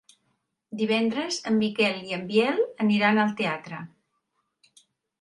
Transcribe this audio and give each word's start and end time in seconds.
Divendres 0.79 1.37
en 1.51 1.59
Miquel 1.65 2.03
i 2.09 2.17
en 2.19 2.25
Biel 2.33 2.59
aniran 2.89 3.25
al 3.29 3.39
teatre. 3.45 3.87